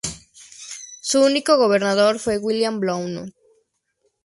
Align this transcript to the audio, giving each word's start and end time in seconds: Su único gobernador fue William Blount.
Su 1.03 1.21
único 1.21 1.57
gobernador 1.59 2.17
fue 2.17 2.39
William 2.39 2.79
Blount. 2.79 3.31